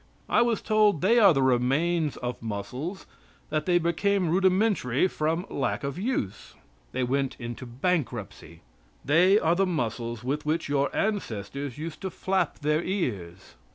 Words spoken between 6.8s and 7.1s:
They